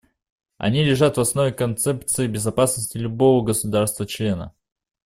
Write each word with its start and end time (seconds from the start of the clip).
Они 0.57 0.83
лежат 0.83 1.17
в 1.17 1.21
основе 1.21 1.51
концепций 1.51 2.27
безопасности 2.27 2.97
любого 2.97 3.45
государства-члена. 3.45 4.51